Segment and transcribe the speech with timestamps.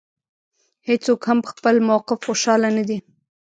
[0.87, 2.97] هېڅوک هم په خپل موقف خوشاله نه دی.